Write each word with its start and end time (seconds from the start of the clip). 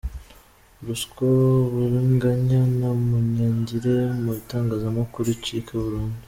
Ruswa, 0.85 1.23
uburiganya 1.73 2.61
na 2.79 2.89
munyangire 3.07 3.93
mu 4.21 4.31
itangazamakuru 4.41 5.27
icike 5.35 5.73
burundu. 5.83 6.17